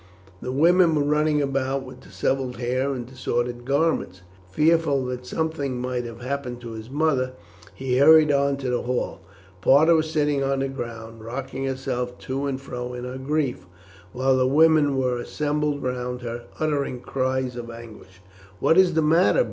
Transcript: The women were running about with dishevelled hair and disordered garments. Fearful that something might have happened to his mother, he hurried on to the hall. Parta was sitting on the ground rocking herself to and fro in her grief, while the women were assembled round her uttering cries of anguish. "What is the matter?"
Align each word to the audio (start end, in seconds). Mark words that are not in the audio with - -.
The 0.41 0.51
women 0.51 0.95
were 0.95 1.03
running 1.03 1.43
about 1.43 1.83
with 1.85 1.99
dishevelled 1.99 2.57
hair 2.57 2.91
and 2.95 3.05
disordered 3.05 3.65
garments. 3.65 4.23
Fearful 4.49 5.05
that 5.05 5.27
something 5.27 5.79
might 5.79 6.05
have 6.05 6.21
happened 6.21 6.59
to 6.61 6.71
his 6.71 6.89
mother, 6.89 7.33
he 7.75 7.99
hurried 7.99 8.31
on 8.31 8.57
to 8.57 8.71
the 8.71 8.81
hall. 8.81 9.21
Parta 9.61 9.93
was 9.93 10.09
sitting 10.09 10.41
on 10.43 10.61
the 10.61 10.69
ground 10.69 11.23
rocking 11.23 11.65
herself 11.65 12.17
to 12.17 12.47
and 12.47 12.59
fro 12.59 12.95
in 12.95 13.03
her 13.03 13.19
grief, 13.19 13.67
while 14.11 14.35
the 14.35 14.47
women 14.47 14.97
were 14.97 15.19
assembled 15.19 15.83
round 15.83 16.23
her 16.23 16.45
uttering 16.59 17.01
cries 17.01 17.55
of 17.55 17.69
anguish. 17.69 18.21
"What 18.59 18.79
is 18.79 18.95
the 18.95 19.03
matter?" 19.03 19.39